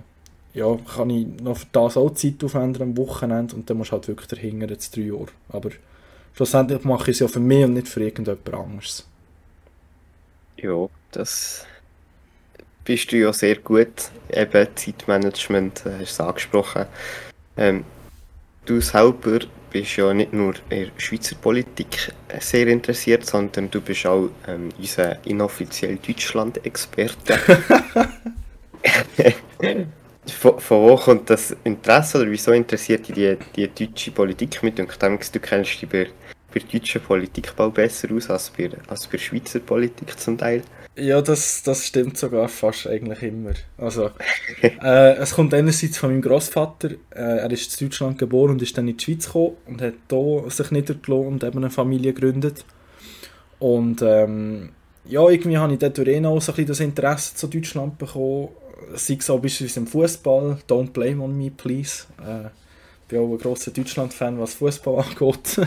ja, 0.58 0.78
kann 0.96 1.10
ich 1.10 1.28
noch 1.42 1.58
für 1.58 1.68
das 1.74 1.98
auch 1.98 2.12
Zeit 2.12 2.42
aufwenden 2.44 2.82
am 2.82 2.98
Wochenende 2.98 3.56
und 3.56 3.70
dann 3.70 3.78
musst 3.78 3.92
du 3.92 3.94
halt 3.94 4.08
wirklich 4.08 4.28
dahinter 4.28 4.70
jetzt 4.70 4.96
drei 4.96 5.02
Jahre. 5.02 5.28
Aber 5.50 5.70
schlussendlich 6.34 6.84
mache 6.86 7.12
ich 7.12 7.18
es 7.18 7.20
ja 7.20 7.28
für 7.28 7.42
mich 7.42 7.66
und 7.66 7.74
nicht 7.74 7.90
für 7.90 8.02
irgendjemand 8.02 8.54
anderes. 8.54 9.06
Ja, 10.58 10.88
das 11.12 11.66
bist 12.86 13.12
du 13.12 13.18
ja 13.18 13.34
sehr 13.34 13.58
gut. 13.58 14.12
Eben 14.30 14.68
Zeitmanagement, 14.76 15.86
äh, 15.86 15.92
hast 16.00 16.00
du 16.00 16.04
es 16.04 16.20
angesprochen. 16.20 16.86
Ähm, 17.58 17.84
du 18.66 18.80
selber 18.80 19.40
bist 19.72 19.98
ja 19.98 20.14
nicht 20.14 20.32
nur 20.32 20.54
in 20.70 20.86
der 20.86 20.92
Schweizer 20.98 21.36
Politik 21.36 22.14
sehr 22.40 22.68
interessiert, 22.68 23.26
sondern 23.26 23.70
du 23.70 23.82
bist 23.82 24.06
auch 24.06 24.30
ähm, 24.48 24.70
unser 24.78 25.26
inoffiziell 25.26 25.98
Deutschland-Experte. 25.98 27.40
von, 30.34 30.60
von, 30.60 30.90
wo 30.90 30.96
kommt 30.96 31.30
das 31.30 31.56
Interesse 31.64 32.20
oder 32.20 32.32
wieso 32.32 32.52
interessiert 32.52 33.08
dich 33.08 33.16
die, 33.16 33.38
die 33.68 33.68
deutsche 33.68 34.12
Politik 34.12 34.62
mit? 34.64 34.80
Und 34.80 34.90
du 34.90 35.40
kennst 35.40 35.82
dich 35.82 35.90
bei, 35.90 36.08
bei 36.54 36.60
deutscher 36.60 37.00
Politik 37.00 37.56
bald 37.56 37.74
besser 37.74 38.08
aus 38.14 38.30
als 38.30 38.50
bei, 38.50 38.70
als 38.88 39.08
bei 39.08 39.18
Schweizer 39.18 39.60
Politik 39.60 40.18
zum 40.20 40.38
Teil. 40.38 40.64
Ja, 40.98 41.22
das, 41.22 41.62
das 41.64 41.86
stimmt 41.86 42.18
sogar 42.18 42.48
fast 42.48 42.88
eigentlich 42.88 43.22
immer. 43.22 43.54
Also, 43.78 44.12
äh, 44.62 45.16
es 45.18 45.34
kommt 45.34 45.54
einerseits 45.54 45.98
von 45.98 46.10
meinem 46.10 46.22
Großvater. 46.22 46.92
Äh, 47.10 47.40
er 47.40 47.52
ist 47.52 47.82
in 47.82 47.90
Deutschland 47.90 48.18
geboren 48.18 48.52
und 48.52 48.62
ist 48.62 48.78
dann 48.78 48.88
in 48.88 48.96
die 48.96 49.04
Schweiz 49.04 49.26
gekommen 49.26 49.58
und 49.66 49.82
hat 49.82 49.94
hier 50.10 50.44
sich 50.50 50.72
niedergelassen 50.72 51.28
und 51.28 51.44
eben 51.44 51.58
eine 51.58 51.70
Familie 51.70 52.14
gegründet. 52.14 52.64
Und 53.60 54.02
ähm, 54.04 54.70
ja, 55.04 55.28
irgendwie 55.28 55.58
habe 55.58 55.74
ich 55.74 55.80
dadurch 55.80 56.08
eh 56.08 56.20
noch 56.22 56.40
so 56.40 56.54
ein 56.54 56.56
bisschen 56.56 56.68
das 56.68 56.80
Interesse 56.80 57.36
zu 57.36 57.48
Deutschland 57.48 57.98
bekommen. 57.98 58.50
Sei 58.94 59.18
es 59.20 59.30
auch 59.30 59.40
beispielsweise 59.40 59.82
im 59.82 59.88
Fußball. 59.88 60.60
Don't 60.68 60.92
blame 60.92 61.22
on 61.22 61.38
me, 61.38 61.52
please. 61.52 62.06
Äh, 62.26 62.46
ich 62.46 63.10
bin 63.10 63.20
auch 63.20 63.32
ein 63.32 63.38
grosser 63.38 63.72
Deutschland-Fan, 63.72 64.40
was 64.40 64.54
Fußball 64.56 65.04
angeht. 65.04 65.60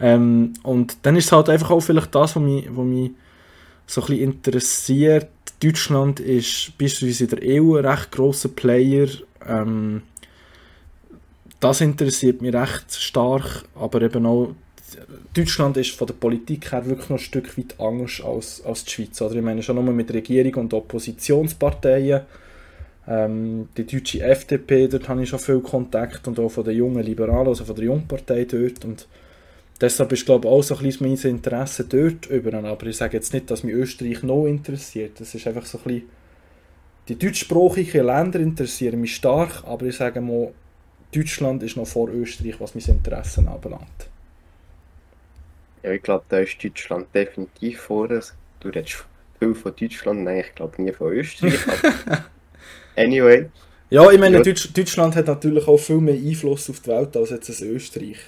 ähm, 0.00 0.54
und 0.64 0.96
dann 1.02 1.14
ist 1.14 1.26
es 1.26 1.32
halt 1.32 1.48
einfach 1.48 1.70
auch 1.70 1.80
vielleicht 1.80 2.12
das, 2.14 2.34
was 2.34 2.42
mich, 2.42 2.66
was 2.68 2.84
mich 2.84 3.12
so 3.90 4.02
ein 4.06 4.18
interessiert. 4.18 5.28
Deutschland 5.62 6.20
ist 6.20 6.72
beispielsweise 6.78 7.24
in 7.24 7.30
der 7.30 7.62
EU 7.62 7.76
ein 7.76 7.84
recht 7.84 8.12
grosser 8.12 8.48
Player. 8.48 9.08
Ähm, 9.46 10.02
das 11.58 11.80
interessiert 11.80 12.40
mich 12.40 12.54
recht 12.54 12.94
stark, 12.94 13.64
aber 13.74 14.00
eben 14.02 14.24
auch 14.26 14.54
Deutschland 15.34 15.76
ist 15.76 15.92
von 15.92 16.06
der 16.06 16.14
Politik 16.14 16.72
her 16.72 16.86
wirklich 16.86 17.10
noch 17.10 17.18
ein 17.18 17.22
Stück 17.22 17.56
weit 17.56 17.78
anders 17.78 18.20
als, 18.24 18.64
als 18.64 18.84
die 18.84 18.90
Schweiz. 18.90 19.20
Oder? 19.20 19.36
Ich 19.36 19.42
meine 19.42 19.62
schon 19.62 19.76
nur 19.76 19.94
mit 19.94 20.12
Regierung 20.12 20.54
und 20.54 20.74
Oppositionsparteien. 20.74 22.22
Ähm, 23.06 23.68
die 23.76 23.86
deutsche 23.86 24.22
FDP, 24.22 24.88
dort 24.88 25.08
habe 25.08 25.22
ich 25.22 25.28
schon 25.28 25.38
viel 25.38 25.60
Kontakt 25.60 26.26
und 26.26 26.38
auch 26.38 26.48
von 26.48 26.64
den 26.64 26.76
jungen 26.76 27.04
Liberalen, 27.04 27.48
also 27.48 27.64
von 27.64 27.76
der 27.76 27.84
Jungpartei 27.84 28.44
dort. 28.44 28.84
Und 28.84 29.06
deshalb 29.80 30.12
ist 30.12 30.26
glaube 30.26 30.46
ich 30.46 30.52
auch 30.52 30.62
so 30.62 30.76
ein 30.76 30.82
bisschen 30.82 31.08
mein 31.08 31.18
Interesse 31.18 31.84
dort 31.84 32.26
über. 32.26 32.52
Aber 32.52 32.86
ich 32.86 32.96
sage 32.96 33.16
jetzt 33.16 33.32
nicht, 33.32 33.50
dass 33.50 33.64
mich 33.64 33.74
Österreich 33.74 34.22
noch 34.22 34.46
interessiert. 34.46 35.20
Das 35.20 35.34
ist 35.34 35.46
einfach 35.46 35.66
so 35.66 35.78
ein 35.78 35.84
bisschen 35.84 36.08
die 37.10 37.18
deutschsprachigen 37.18 38.06
Länder 38.06 38.38
interessieren 38.38 39.00
mich 39.00 39.16
stark, 39.16 39.64
aber 39.64 39.86
ich 39.86 39.96
sage 39.96 40.20
mal, 40.20 40.52
Deutschland 41.12 41.60
ist 41.64 41.76
noch 41.76 41.86
vor 41.86 42.08
Österreich, 42.08 42.60
was 42.60 42.76
mein 42.76 42.84
Interesse 42.84 43.40
anbelangt. 43.40 44.08
Ja, 45.82 45.90
ich 45.90 46.02
glaube, 46.02 46.24
da 46.28 46.38
ist 46.38 46.62
Deutschland 46.62 47.08
definitiv 47.12 47.80
vor. 47.80 48.06
Du 48.06 48.68
redest 48.68 49.04
viel 49.40 49.54
von 49.56 49.74
Deutschland, 49.74 50.22
nein, 50.22 50.44
ich 50.46 50.54
glaube 50.54 50.80
nie 50.80 50.92
von 50.92 51.12
Österreich. 51.12 51.58
anyway. 52.96 53.48
Ja, 53.88 54.08
ich 54.08 54.20
meine. 54.20 54.40
Deutsch, 54.40 54.72
Deutschland 54.72 55.16
hat 55.16 55.26
natürlich 55.26 55.66
auch 55.66 55.78
viel 55.78 56.00
mehr 56.00 56.14
Einfluss 56.14 56.70
auf 56.70 56.78
die 56.78 56.90
Welt 56.90 57.16
als 57.16 57.30
jetzt 57.30 57.60
Österreich. 57.60 58.18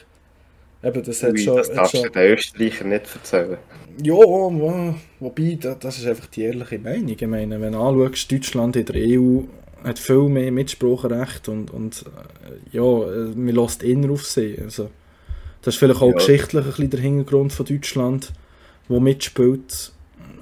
Eben, 0.82 1.02
das 1.02 1.22
hat 1.22 1.32
Ui, 1.32 1.38
schon, 1.38 1.56
das 1.56 1.70
darfst 1.70 1.92
schon... 1.92 2.04
du 2.04 2.10
den 2.10 2.32
Österreichern 2.32 2.88
nicht 2.88 3.06
erzählen. 3.14 3.58
Ja, 4.02 4.14
wobei, 4.14 5.58
das 5.60 5.98
ist 5.98 6.06
einfach 6.06 6.26
die 6.26 6.42
ehrliche 6.42 6.78
Meinung. 6.78 7.08
Ich 7.08 7.26
meine, 7.26 7.60
wenn 7.60 7.72
du 7.72 7.78
anschaust, 7.78 8.32
Deutschland 8.32 8.76
in 8.76 8.86
der 8.86 8.96
EU 8.96 9.42
hat 9.84 9.98
viel 9.98 10.28
mehr 10.28 10.50
Mitspracherecht 10.50 11.48
und, 11.48 11.70
und 11.70 12.04
äh, 12.06 12.76
ja, 12.76 12.82
man 12.82 13.54
lässt 13.54 13.82
immer 13.82 14.10
auf 14.10 14.26
sie. 14.26 14.58
Also, 14.60 14.90
das 15.62 15.74
ist 15.74 15.78
vielleicht 15.78 16.00
auch 16.02 16.08
ja. 16.08 16.14
geschichtlich 16.14 16.64
ein 16.64 16.70
bisschen 16.70 16.90
der 16.90 17.00
Hintergrund 17.00 17.52
von 17.52 17.66
Deutschland, 17.66 18.32
wo 18.88 18.98
mitspielt. 18.98 19.92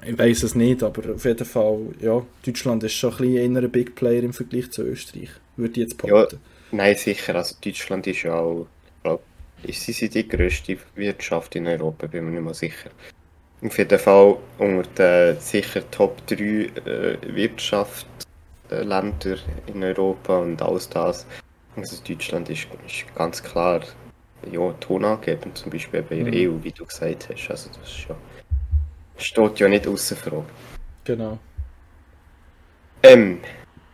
Ich 0.03 0.17
weiß 0.17 0.43
es 0.43 0.55
nicht, 0.55 0.81
aber 0.81 1.13
auf 1.13 1.25
jeden 1.25 1.45
Fall, 1.45 1.79
ja, 1.99 2.25
Deutschland 2.43 2.83
ist 2.83 2.93
schon 2.93 3.11
ein 3.11 3.17
bisschen 3.17 3.57
ein 3.57 3.71
Big 3.71 3.93
Player 3.93 4.23
im 4.23 4.33
Vergleich 4.33 4.71
zu 4.71 4.81
Österreich, 4.81 5.29
würde 5.57 5.71
ich 5.73 5.77
jetzt 5.77 5.97
behaupten. 5.97 6.39
Ja, 6.71 6.77
nein, 6.77 6.95
sicher. 6.95 7.35
Also 7.35 7.55
Deutschland 7.63 8.07
ist 8.07 8.23
ja 8.23 8.33
auch, 8.33 8.65
glaube 9.03 9.21
ist 9.63 9.85
sie 9.85 10.09
die 10.09 10.27
grösste 10.27 10.77
Wirtschaft 10.95 11.55
in 11.55 11.67
Europa, 11.67 12.07
bin 12.07 12.25
mir 12.25 12.31
nicht 12.31 12.43
mal 12.43 12.53
sicher. 12.53 12.89
Auf 13.63 13.77
jeden 13.77 13.99
Fall 13.99 14.37
unter 14.57 15.33
den 15.33 15.39
sicher 15.39 15.89
Top 15.91 16.25
3 16.27 16.35
äh, 16.35 17.17
Wirtschaftsländer 17.21 19.37
in 19.67 19.83
Europa 19.83 20.39
und 20.39 20.61
alles 20.61 20.89
das. 20.89 21.25
Also 21.75 22.01
Deutschland 22.03 22.49
ist, 22.49 22.67
ist 22.87 23.13
ganz 23.15 23.43
klar 23.43 23.81
ja, 24.51 24.71
tonangebend, 24.79 25.57
zum 25.57 25.71
Beispiel 25.71 26.01
bei 26.01 26.15
der 26.15 26.25
mhm. 26.25 26.33
EU, 26.33 26.63
wie 26.63 26.71
du 26.71 26.85
gesagt 26.85 27.29
hast. 27.29 27.51
Also 27.51 27.69
das 27.69 27.89
ist 27.89 28.07
ja, 28.09 28.15
steht 29.17 29.59
ja 29.59 29.67
nicht 29.67 29.87
außer 29.87 30.15
Frage. 30.15 30.45
Genau. 31.03 31.37
Ähm, 33.03 33.39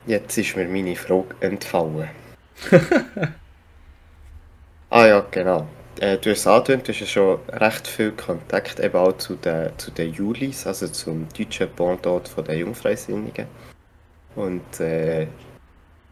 jetzt 0.05 0.37
ist 0.37 0.55
mir 0.55 0.67
meine 0.67 0.95
Frage 0.95 1.35
entfallen. 1.41 2.09
ah 4.89 5.05
ja, 5.05 5.25
genau 5.31 5.67
äh, 5.99 6.17
du 6.17 6.31
hast 6.31 6.39
es 6.39 6.47
angedeutet, 6.47 6.87
du 6.87 6.93
hast 6.93 6.99
ja 6.99 7.07
schon 7.07 7.39
recht 7.49 7.87
viel 7.87 8.11
Kontakt 8.11 8.79
eben 8.79 8.95
auch 8.95 9.17
zu 9.17 9.35
den, 9.35 9.71
zu 9.77 9.91
den 9.91 10.13
Julis, 10.13 10.67
also 10.67 10.87
zum 10.87 11.27
deutschen 11.37 11.69
Pendant 11.69 12.27
von 12.27 12.43
den 12.43 12.59
Jungfreisinnigen. 12.59 13.47
Und 14.35 14.79
äh, 14.79 15.27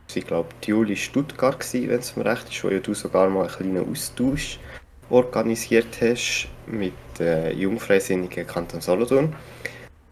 sie 0.07 0.21
glaube 0.21 0.49
die 0.63 0.71
Juli 0.71 0.95
Stuttgart 0.95 1.59
wenn 1.73 1.99
es 1.99 2.15
mir 2.15 2.25
recht 2.25 2.49
ist, 2.49 2.63
wo 2.63 2.69
ja 2.69 2.79
du 2.79 2.93
sogar 2.93 3.29
mal 3.29 3.47
einen 3.47 3.55
kleinen 3.55 3.91
Austausch 3.91 4.59
organisiert 5.09 6.01
hast 6.01 6.47
mit 6.65 6.93
äh, 7.19 7.51
Jungfreisinnigen 7.53 8.47
Kanton 8.47 8.81
Solothurn. 8.81 9.35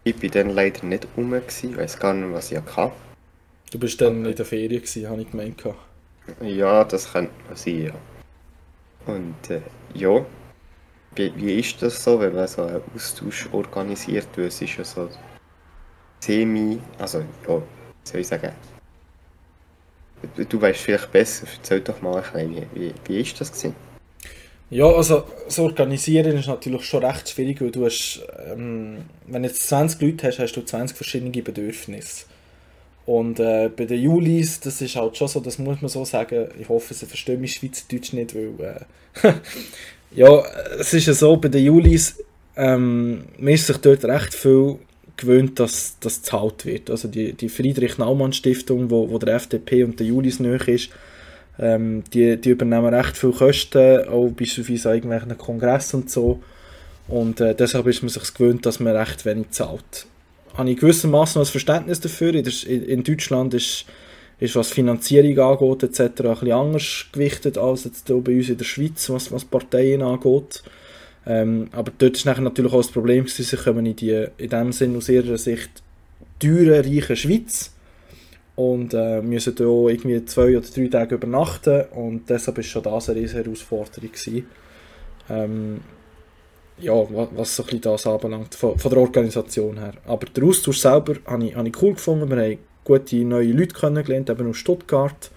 Ich 0.04 0.22
war 0.22 0.30
dann 0.30 0.50
leider 0.50 0.84
nicht 0.84 1.08
rum, 1.16 1.34
ich 1.34 1.76
weiß 1.76 1.98
gar 1.98 2.14
nicht, 2.14 2.32
was 2.32 2.52
ich 2.52 2.58
hatte. 2.58 2.92
Du 3.72 3.78
bist 3.78 4.00
dann 4.00 4.24
in 4.24 4.36
der 4.36 4.44
Ferien, 4.44 4.82
habe 5.08 5.22
ich 5.22 5.30
gemeint. 5.30 5.64
Ja, 6.40 6.84
das 6.84 7.12
könnte 7.12 7.32
man 7.48 7.56
sein, 7.56 7.86
ja. 7.86 8.13
Und 9.06 9.50
äh, 9.50 9.60
ja, 9.94 10.24
wie, 11.14 11.32
wie 11.36 11.60
ist 11.60 11.80
das 11.82 12.02
so, 12.02 12.18
wenn 12.20 12.34
man 12.34 12.48
so 12.48 12.62
einen 12.62 12.82
Austausch 12.94 13.48
organisiert? 13.52 14.28
Weil 14.36 14.46
es 14.46 14.60
ist 14.60 14.76
ja 14.76 14.84
so 14.84 15.08
semi, 16.20 16.78
also 16.98 17.20
ja, 17.46 17.62
soll 18.04 18.20
ich 18.20 18.26
sagen, 18.26 18.52
du 20.48 20.60
weißt 20.60 20.80
vielleicht 20.80 21.12
besser, 21.12 21.46
erzähl 21.54 21.80
doch 21.80 22.00
mal 22.00 22.16
ein 22.16 22.48
bisschen, 22.48 22.66
wie, 22.74 22.94
wie, 23.04 23.20
ist 23.20 23.40
das 23.40 23.52
gewesen? 23.52 23.76
Ja, 24.70 24.86
also 24.86 25.24
das 25.44 25.58
Organisieren 25.58 26.36
ist 26.36 26.48
natürlich 26.48 26.84
schon 26.84 27.04
recht 27.04 27.28
schwierig, 27.28 27.60
weil 27.60 27.70
du 27.70 27.84
hast, 27.84 28.22
ähm, 28.46 29.04
wenn 29.26 29.42
du 29.42 29.48
jetzt 29.48 29.68
20 29.68 30.00
Leute 30.00 30.26
hast, 30.26 30.38
hast 30.38 30.54
du 30.54 30.62
20 30.62 30.96
verschiedene 30.96 31.30
Bedürfnisse. 31.42 32.24
Und 33.06 33.38
äh, 33.38 33.68
bei 33.68 33.84
den 33.84 34.00
Julis, 34.00 34.60
das 34.60 34.80
ist 34.80 34.96
halt 34.96 35.16
schon 35.16 35.28
so, 35.28 35.40
das 35.40 35.58
muss 35.58 35.80
man 35.82 35.88
so 35.90 36.04
sagen. 36.04 36.48
Ich 36.58 36.68
hoffe, 36.68 36.94
sie 36.94 37.06
verstehen 37.06 37.40
mich 37.40 37.54
Schweizerdeutsch 37.54 38.12
nicht, 38.14 38.34
weil. 38.34 38.86
Äh, 39.22 39.32
ja, 40.14 40.42
es 40.78 40.94
ist 40.94 41.06
ja 41.06 41.12
so, 41.12 41.36
bei 41.36 41.48
den 41.48 41.64
Julis, 41.64 42.22
ähm, 42.56 43.24
man 43.38 43.52
ist 43.52 43.66
sich 43.66 43.76
dort 43.78 44.04
recht 44.04 44.32
viel 44.32 44.78
gewöhnt, 45.16 45.60
dass 45.60 45.96
das 46.00 46.22
gezahlt 46.22 46.64
wird. 46.64 46.90
Also 46.90 47.08
die, 47.08 47.34
die 47.34 47.50
Friedrich-Naumann-Stiftung, 47.50 48.90
wo, 48.90 49.10
wo 49.10 49.18
der 49.18 49.34
FDP 49.34 49.84
und 49.84 50.00
der 50.00 50.06
Julis 50.06 50.40
nöch 50.40 50.66
ist, 50.68 50.90
ähm, 51.58 52.04
die, 52.12 52.38
die 52.38 52.50
übernehmen 52.50 52.92
recht 52.92 53.16
viel 53.16 53.32
Kosten, 53.32 54.08
auch 54.08 54.30
beispielsweise 54.30 54.88
an 54.88 54.94
irgendwelchen 54.96 55.38
Kongressen 55.38 56.02
und 56.02 56.10
so. 56.10 56.42
Und 57.06 57.40
äh, 57.40 57.54
deshalb 57.54 57.86
ist 57.86 58.02
man 58.02 58.08
sich 58.08 58.32
gewöhnt, 58.32 58.64
dass 58.64 58.80
man 58.80 58.96
recht 58.96 59.26
wenig 59.26 59.50
zahlt 59.50 60.06
habe 60.54 60.70
ich 60.70 60.78
gewissermaßen 60.78 61.42
ein 61.42 61.46
Verständnis 61.46 62.00
dafür. 62.00 62.34
In, 62.34 63.02
Deutschland 63.02 63.54
ist, 63.54 63.86
ist, 64.38 64.56
was 64.56 64.70
Finanzierung 64.70 65.38
angeht, 65.38 65.82
etc. 65.82 66.00
ein 66.00 66.12
bisschen 66.12 66.52
anders 66.52 67.06
gewichtet 67.12 67.58
als 67.58 67.84
jetzt 67.84 68.06
hier 68.06 68.20
bei 68.20 68.36
uns 68.36 68.48
in 68.48 68.58
der 68.58 68.64
Schweiz, 68.64 69.10
was, 69.10 69.32
was 69.32 69.44
Parteien 69.44 70.02
angeht. 70.02 70.62
Ähm, 71.26 71.68
aber 71.72 71.92
dort 71.96 72.16
ist 72.16 72.26
natürlich 72.26 72.72
auch 72.72 72.78
das 72.78 72.90
Problem, 72.90 73.26
sie 73.26 73.56
kommen 73.56 73.86
in, 73.86 73.96
die, 73.96 74.26
in 74.36 74.50
dem 74.50 74.72
Sinn 74.72 74.96
aus 74.96 75.08
ihrer 75.08 75.38
Sicht 75.38 75.82
teure, 76.38 76.84
reiche 76.84 77.16
Schweiz 77.16 77.72
und 78.56 78.94
äh, 78.94 79.22
müssen 79.22 79.54
hier 79.56 79.66
irgendwie 79.66 80.24
zwei 80.26 80.56
oder 80.56 80.66
drei 80.66 80.88
Tage 80.88 81.14
übernachten 81.14 81.84
und 81.92 82.28
deshalb 82.28 82.58
ist 82.58 82.66
schon 82.66 82.82
das 82.82 83.08
eine 83.08 83.20
riesige 83.20 83.44
Herausforderung 83.44 84.12
gewesen. 84.12 84.46
Ähm, 85.30 85.80
ja, 86.78 86.92
was 86.92 87.56
so 87.56 87.64
ein 87.70 87.80
das 87.80 88.06
anbelangt, 88.06 88.54
von, 88.54 88.78
von 88.78 88.90
der 88.90 89.00
Organisation 89.00 89.78
her. 89.78 89.94
Aber 90.06 90.26
der 90.26 90.44
Austausch 90.44 90.78
selber 90.78 91.16
habe 91.26 91.46
ich, 91.46 91.54
habe 91.54 91.68
ich 91.68 91.82
cool 91.82 91.94
gefunden. 91.94 92.28
Wir 92.28 92.42
haben 92.42 92.58
gute 92.84 93.16
neue 93.16 93.52
Leute 93.52 93.74
kennengelernt, 93.74 94.30
eben 94.30 94.50
aus 94.50 94.56
Stuttgart. 94.56 95.30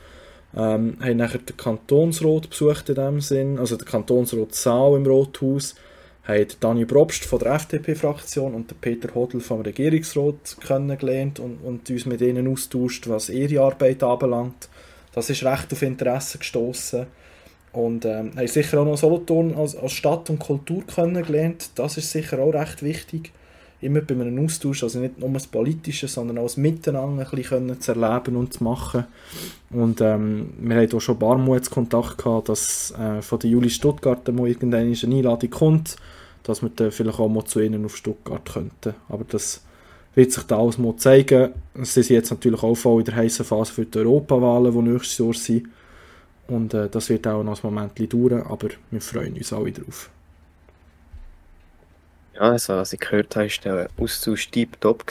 Ähm, 0.55 0.97
haben 0.99 1.17
nachher 1.17 1.39
den 1.39 1.57
Kantonsrat 1.57 2.49
besucht 2.49 2.89
in 2.89 2.95
dem 2.95 3.21
Sinn, 3.21 3.59
also 3.59 3.75
den 3.75 3.85
Kantonsrat 3.85 4.55
Saal 4.55 4.95
im 4.95 5.05
Rothaus. 5.05 5.75
Haben 6.23 6.47
Dani 6.59 6.85
Probst 6.85 7.23
von 7.23 7.39
der 7.39 7.53
FDP-Fraktion 7.53 8.53
und 8.53 8.71
den 8.71 8.77
Peter 8.79 9.13
Hodl 9.13 9.39
vom 9.39 9.61
Regierungsrat 9.61 10.57
kennengelernt 10.59 11.39
und, 11.39 11.59
und 11.63 11.89
uns 11.89 12.05
mit 12.05 12.21
ihnen 12.21 12.51
austauscht, 12.51 13.07
was 13.07 13.29
ihre 13.29 13.61
Arbeit 13.61 14.03
anbelangt. 14.03 14.67
Das 15.13 15.29
ist 15.29 15.43
recht 15.43 15.71
auf 15.71 15.81
Interesse 15.81 16.37
gestoßen. 16.37 17.07
Und 17.77 18.05
ähm, 18.05 18.31
haben 18.35 18.47
sicher 18.47 18.79
auch 18.79 18.85
noch 18.85 18.97
Solothurn 18.97 19.53
als, 19.53 19.75
als 19.75 19.91
Stadt 19.91 20.31
und 20.31 20.39
Kultur 20.39 20.81
kennengelernt. 20.87 21.69
Das 21.75 21.95
ist 21.97 22.11
sicher 22.11 22.39
auch 22.39 22.51
recht 22.51 22.81
wichtig. 22.81 23.31
Immer 23.81 24.01
bei 24.01 24.15
einem 24.15 24.43
Austausch, 24.43 24.81
also 24.81 24.97
nicht 24.97 25.19
nur 25.19 25.29
das 25.29 25.45
Politische, 25.45 26.07
sondern 26.07 26.39
auch 26.39 26.45
das 26.45 26.57
Miteinander 26.57 27.21
ein 27.21 27.29
bisschen 27.29 27.79
zu 27.79 27.91
erleben 27.91 28.35
und 28.35 28.51
zu 28.51 28.63
machen. 28.63 29.05
Und 29.69 30.01
ähm, 30.01 30.55
wir 30.59 30.75
hatten 30.75 30.95
auch 30.95 31.01
schon 31.01 31.17
ein 31.17 31.45
paar 31.45 31.59
Kontakt 31.69 32.17
gehabt, 32.17 32.49
dass 32.49 32.95
äh, 32.97 33.21
von 33.21 33.37
der 33.37 33.51
Juli 33.51 33.69
Stuttgart 33.69 34.27
mal 34.29 34.47
irgendeine 34.47 34.91
Einladung 34.91 35.49
kommt, 35.51 35.97
dass 36.41 36.63
wir 36.63 36.71
dann 36.75 36.91
vielleicht 36.91 37.19
auch 37.19 37.29
mal 37.29 37.45
zu 37.45 37.59
ihnen 37.59 37.85
auf 37.85 37.95
Stuttgart 37.95 38.53
könnten. 38.53 38.95
Aber 39.07 39.23
das 39.29 39.61
wird 40.15 40.31
sich 40.31 40.45
da 40.45 40.57
alles 40.57 40.79
mal 40.79 40.95
zeigen. 40.95 41.51
Sie 41.75 42.01
sind 42.01 42.15
jetzt 42.15 42.31
natürlich 42.31 42.63
auch 42.63 42.73
voll 42.73 43.01
in 43.01 43.05
der 43.05 43.17
heißen 43.17 43.45
Phase 43.45 43.71
für 43.71 43.85
die 43.85 43.99
Europawahlen, 43.99 44.73
die 44.73 44.91
nächstes 44.93 45.19
Jahr 45.19 45.35
sind. 45.35 45.67
Und 46.47 46.73
äh, 46.73 46.89
das 46.89 47.09
wird 47.09 47.27
auch 47.27 47.43
noch 47.43 47.63
ein 47.63 47.73
Moment 47.73 48.13
dauern, 48.13 48.43
aber 48.43 48.69
wir 48.89 49.01
freuen 49.01 49.35
uns 49.35 49.51
alle 49.51 49.71
drauf. 49.71 50.09
Ja, 52.35 52.41
also 52.41 52.75
was 52.75 52.93
ich 52.93 52.99
gehört 52.99 53.35
habe, 53.35 53.49
war 53.49 53.75
der 53.75 53.89
Austausch 53.97 54.49
top. 54.79 55.05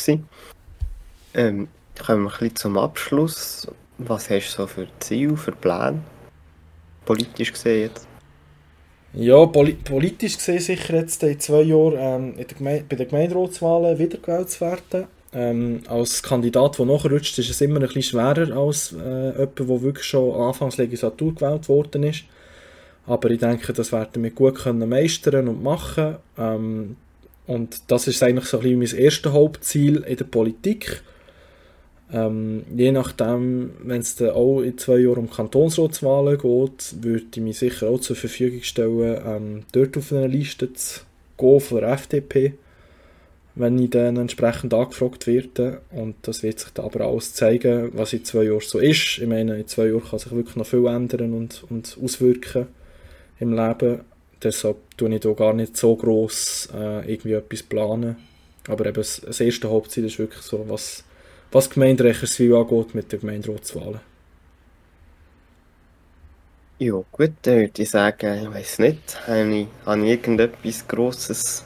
Ähm, 1.34 1.68
kommen 2.04 2.24
wir 2.24 2.30
ein 2.30 2.38
bisschen 2.38 2.56
zum 2.56 2.78
Abschluss. 2.78 3.68
Was 3.98 4.30
hast 4.30 4.52
du 4.52 4.62
so 4.62 4.66
für 4.66 4.86
Ziele, 5.00 5.36
für 5.36 5.52
Pläne? 5.52 6.02
Politisch 7.04 7.52
gesehen 7.52 7.82
jetzt? 7.82 8.06
Ja, 9.12 9.46
poli 9.46 9.72
politisch 9.72 10.36
gesehen 10.36 10.60
sicher 10.60 10.94
jetzt 10.94 11.22
in 11.22 11.40
zwei 11.40 11.62
Jahren 11.62 11.94
ähm, 11.98 12.38
in 12.38 12.46
der 12.46 12.82
bei 12.82 12.96
den 12.96 13.08
Gemeinderatswahlen 13.08 13.98
wiedergewählt 13.98 14.50
zu 14.50 14.60
werden. 14.60 15.08
Ähm, 15.32 15.82
als 15.88 16.22
Kandidat, 16.22 16.78
der 16.78 16.86
nachrutscht, 16.86 17.38
ist 17.38 17.50
es 17.50 17.60
immer 17.60 17.76
ein 17.76 17.86
bisschen 17.86 18.02
schwerer 18.02 18.56
als 18.56 18.92
äh, 18.92 19.32
jemand, 19.32 19.58
der 19.58 19.82
wirklich 19.82 20.06
schon 20.06 20.34
Anfangs 20.34 20.76
Legislatur 20.76 21.34
gewählt 21.34 21.68
worden 21.68 22.04
ist. 22.04 22.24
Aber 23.06 23.30
ich 23.30 23.38
denke, 23.38 23.72
das 23.72 23.92
werden 23.92 24.22
wir 24.22 24.30
gut 24.30 24.56
können 24.56 24.88
meistern 24.88 25.48
und 25.48 25.62
machen. 25.62 26.16
Ähm, 26.38 26.96
und 27.46 27.82
das 27.88 28.08
ist 28.08 28.22
eigentlich 28.22 28.46
so 28.46 28.58
ein 28.58 28.62
bisschen 28.62 28.78
mein 28.78 29.04
erstes 29.04 29.32
Hauptziel 29.32 29.96
in 29.98 30.16
der 30.16 30.24
Politik. 30.24 31.02
Ähm, 32.12 32.64
je 32.74 32.92
nachdem, 32.92 33.72
wenn 33.82 34.00
es 34.00 34.16
dann 34.16 34.30
auch 34.30 34.60
in 34.60 34.78
zwei 34.78 34.98
Jahren 34.98 35.18
um 35.18 35.30
Kantonsratswahlen 35.30 36.38
geht, 36.38 37.02
würde 37.02 37.26
ich 37.34 37.40
mich 37.40 37.58
sicher 37.58 37.88
auch 37.88 38.00
zur 38.00 38.16
Verfügung 38.16 38.62
stellen, 38.62 39.20
ähm, 39.26 39.62
dort 39.72 39.96
auf 39.96 40.12
eine 40.12 40.28
Liste 40.28 40.72
zu 40.72 41.00
gehen 41.36 41.60
von 41.60 41.80
der 41.80 41.90
FDP, 41.90 42.54
wenn 43.56 43.78
ich 43.78 43.90
dann 43.90 44.18
entsprechend 44.18 44.74
angefragt 44.74 45.26
werde. 45.26 45.80
Und 45.90 46.16
das 46.22 46.42
wird 46.42 46.60
sich 46.60 46.70
dann 46.70 46.84
aber 46.84 47.06
alles 47.06 47.32
zeigen, 47.32 47.90
was 47.94 48.12
in 48.12 48.24
zwei 48.24 48.44
Jahren 48.44 48.60
so 48.60 48.78
ist. 48.78 49.18
Ich 49.18 49.26
meine, 49.26 49.58
in 49.58 49.66
zwei 49.66 49.86
Jahren 49.86 50.04
kann 50.04 50.18
sich 50.18 50.32
wirklich 50.32 50.56
noch 50.56 50.66
viel 50.66 50.86
ändern 50.86 51.32
und, 51.32 51.64
und 51.70 51.98
auswirken 52.02 52.66
im 53.40 53.54
Leben. 53.54 54.02
Deshalb 54.42 54.76
tue 54.98 55.14
ich 55.14 55.20
da 55.20 55.32
gar 55.32 55.54
nicht 55.54 55.76
so 55.76 55.96
gross 55.96 56.68
äh, 56.74 57.10
irgendwie 57.10 57.32
etwas 57.32 57.62
planen. 57.62 58.16
Aber 58.68 58.84
eben 58.84 58.94
das, 58.94 59.40
erste 59.40 59.70
Hauptziel 59.70 60.04
ist 60.04 60.18
wirklich 60.18 60.42
so, 60.42 60.68
was, 60.68 61.02
was 61.50 61.70
Gemeinderecherswil 61.70 62.54
angeht 62.54 62.94
mit 62.94 63.10
den 63.10 63.20
Gemeinderatswahlen. 63.20 64.00
Ja, 66.78 67.02
gut, 67.10 67.32
dann 67.42 67.54
würde 67.54 67.82
ich 67.82 67.88
sagen, 67.88 68.42
ich 68.42 68.50
weiß 68.54 68.80
nicht, 68.80 69.26
habe 69.26 69.54
ich, 69.54 69.66
habe 69.86 70.02
ich 70.02 70.10
irgendetwas 70.10 70.86
Grosses 70.86 71.64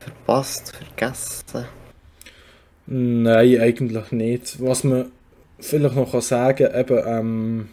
verpasst, 0.00 0.74
vergessen? 0.76 1.66
Nein, 2.86 3.60
eigentlich 3.60 4.10
nicht. 4.10 4.60
Was 4.60 4.82
man 4.84 5.12
vielleicht 5.60 5.94
noch 5.94 6.20
sagen 6.20 6.66
kann, 6.66 6.80
eben, 6.80 7.02
ähm, 7.06 7.68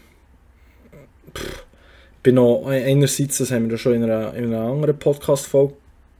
bin 2.21 2.35
noch, 2.35 2.67
einerseits, 2.67 3.39
das 3.39 3.51
haben 3.51 3.69
wir 3.69 3.77
schon 3.77 3.95
in 3.95 4.03
einer, 4.03 4.33
in 4.33 4.45
einer 4.45 4.69
anderen 4.69 4.99
Podcast-Folge 4.99 5.73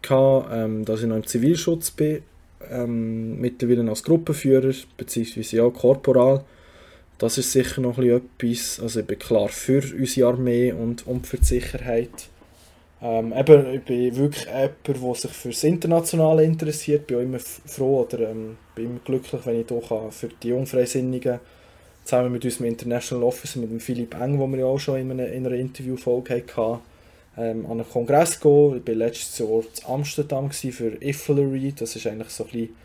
ähm, 0.10 0.86
dass 0.86 1.02
ich 1.02 1.08
noch 1.08 1.18
im 1.18 1.28
Zivilschutz 1.28 1.92
bin, 1.92 2.22
ähm, 2.72 3.40
mittlerweile 3.40 3.90
als 3.90 4.04
Gruppenführer, 4.04 4.74
beziehungsweise 4.96 5.58
ja 5.58 5.70
Korporal. 5.70 6.44
Das 7.18 7.38
ist 7.38 7.52
sicher 7.52 7.82
noch 7.82 7.98
etwas, 7.98 8.80
also 8.80 9.00
ich 9.00 9.06
bin 9.06 9.20
klar 9.20 9.50
für 9.50 9.84
unsere 9.98 10.30
Armee 10.30 10.72
und, 10.72 11.06
und 11.08 11.28
für 11.28 11.38
die 11.38 11.46
Sicherheit. 11.46 12.30
Ähm, 13.00 13.32
eben, 13.32 13.74
ich 13.76 13.84
bin 13.84 14.16
wirklich 14.16 14.46
jemand, 14.46 14.88
der 14.88 15.16
sich 15.16 15.32
für 15.32 15.50
das 15.50 15.64
Internationale 15.64 16.44
interessiert, 16.44 17.06
bin 17.06 17.18
auch 17.18 17.22
immer 17.22 17.40
froh 17.40 18.02
oder 18.02 18.32
ähm, 18.32 18.58
bin 18.74 18.86
immer 18.86 19.00
glücklich, 19.06 19.46
wenn 19.46 19.62
ich 19.62 19.68
hier 19.68 20.12
für 20.12 20.30
die 20.42 20.52
Unfreisinnigen 20.52 21.40
zusammen 22.04 22.32
mit 22.32 22.44
unserem 22.44 22.68
International 22.68 23.24
Officer, 23.24 23.60
mit 23.60 23.70
dem 23.70 23.80
Philipp 23.80 24.20
Eng, 24.20 24.40
den 24.40 24.52
wir 24.52 24.60
ja 24.60 24.66
auch 24.66 24.80
schon 24.80 25.00
in 25.00 25.12
einer, 25.12 25.28
in 25.28 25.46
einer 25.46 25.56
Interviewfolge 25.56 26.36
hatten, 26.36 26.80
ähm, 27.38 27.66
an 27.66 27.74
einen 27.74 27.90
Kongress 27.90 28.40
gehen. 28.40 28.78
Ich 28.78 28.88
war 28.88 28.96
letztes 28.96 29.38
Jahr 29.38 29.60
in 29.60 29.86
Amsterdam 29.86 30.50
für 30.50 31.00
IFLERY, 31.00 31.74
das 31.74 31.96
ist 31.96 32.08
eigentlich 32.08 32.30
so 32.30 32.46
ein 32.46 32.50
bisschen, 32.50 32.76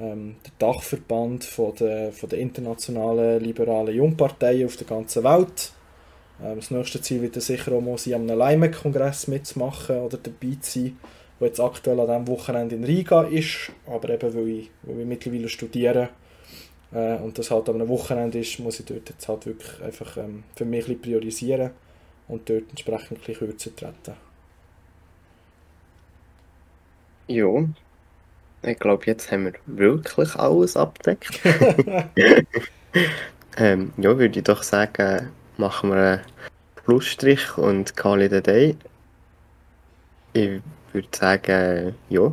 ähm, 0.00 0.36
der 0.44 0.52
Dachverband 0.58 1.44
von 1.44 1.74
der, 1.76 2.10
von 2.12 2.28
der 2.28 2.40
internationalen 2.40 3.40
liberalen 3.40 3.94
Jungparteien 3.94 4.66
auf 4.66 4.76
der 4.76 4.86
ganzen 4.86 5.22
Welt. 5.22 5.72
Ähm, 6.42 6.56
das 6.56 6.70
nächste 6.70 7.00
Ziel 7.00 7.22
wird 7.22 7.40
sicher 7.40 7.72
auch 7.72 7.80
mal 7.80 7.98
sein, 7.98 8.14
einem 8.14 8.38
Leimen-Kongress 8.38 9.28
mitzumachen 9.28 9.98
oder 10.00 10.18
dabei 10.18 10.56
zu 10.60 10.80
sein, 10.80 10.98
der 11.40 11.48
jetzt 11.48 11.60
aktuell 11.60 12.00
an 12.00 12.06
diesem 12.06 12.28
Wochenende 12.28 12.74
in 12.76 12.84
Riga 12.84 13.22
ist, 13.22 13.72
aber 13.86 14.10
eben 14.10 14.34
weil 14.34 14.48
ich, 14.48 14.70
weil 14.82 15.00
ich 15.00 15.06
mittlerweile 15.06 15.48
studiere, 15.48 16.08
äh, 16.92 17.16
und 17.16 17.38
das 17.38 17.50
halt 17.50 17.68
einem 17.68 17.88
Wochenende 17.88 18.38
ist, 18.38 18.58
muss 18.58 18.80
ich 18.80 18.86
dort 18.86 19.08
jetzt 19.08 19.28
halt 19.28 19.46
wirklich 19.46 19.82
einfach 19.82 20.16
ähm, 20.16 20.44
für 20.54 20.64
mich 20.64 20.88
ein 20.88 21.00
priorisieren 21.00 21.70
und 22.28 22.48
dort 22.48 22.64
entsprechend 22.70 23.18
ein 23.18 23.24
bisschen 23.24 23.48
kürzer 23.48 23.74
treten. 23.74 24.14
Ja, 27.28 27.64
ich 28.62 28.78
glaube, 28.78 29.06
jetzt 29.06 29.30
haben 29.32 29.46
wir 29.46 29.54
wirklich 29.66 30.34
alles 30.36 30.76
abdeckt. 30.76 31.40
ähm, 33.56 33.92
ja, 33.96 34.18
würde 34.18 34.38
ich 34.38 34.44
doch 34.44 34.62
sagen, 34.62 35.30
machen 35.62 35.90
wir 35.90 35.96
einen 35.96 36.20
Schlussstrich 36.84 37.56
und 37.56 37.96
call 37.96 38.22
it 38.22 38.32
a 38.32 38.40
day. 38.40 38.76
Ich 40.32 40.60
würde 40.92 41.08
sagen, 41.12 41.94
ja, 42.10 42.32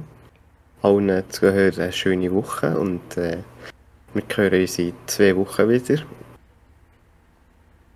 allen 0.81 1.23
Zuhörern 1.29 1.79
eine 1.79 1.93
schöne 1.93 2.31
Woche 2.33 2.77
und 2.77 3.17
äh, 3.17 3.37
wir 4.13 4.23
hören 4.35 4.61
uns 4.61 4.79
in 4.79 4.93
zwei 5.05 5.35
Wochen 5.35 5.69
wieder. 5.69 6.01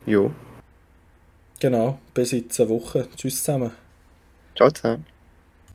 Jo. 0.05 0.31
Genau, 1.59 1.97
bis 2.13 2.33
in 2.33 2.49
zwei 2.49 2.69
Wochen. 2.69 3.07
Tschüss 3.15 3.43
zusammen. 3.43 3.71
Ciao 4.55 4.69
zusammen. 4.69 5.12